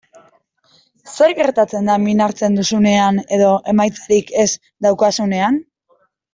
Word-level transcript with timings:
Zer 1.15 1.35
gertatzen 1.39 1.91
da 1.91 1.97
min 2.07 2.25
hartzen 2.27 2.57
duzunean 2.61 3.21
edo 3.39 3.53
emaitzarik 3.77 4.35
ez 4.45 4.51
daukazunean? 4.89 5.65